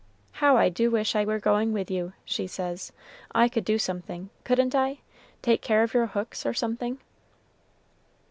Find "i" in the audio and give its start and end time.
0.57-0.69, 1.15-1.25, 3.35-3.47, 4.73-5.01